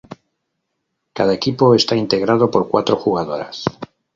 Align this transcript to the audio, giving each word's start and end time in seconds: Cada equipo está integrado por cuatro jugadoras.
Cada 1.17 1.33
equipo 1.35 1.75
está 1.75 1.95
integrado 1.95 2.49
por 2.49 2.67
cuatro 2.69 2.95
jugadoras. 2.95 3.65